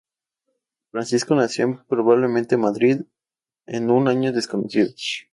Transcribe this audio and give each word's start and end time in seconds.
Francisco 0.89 1.35
nació 1.35 1.65
en, 1.65 1.85
probablemente, 1.85 2.57
Madrid 2.57 3.01
en 3.67 3.91
un 3.91 4.07
año 4.07 4.31
desconocido. 4.31 4.87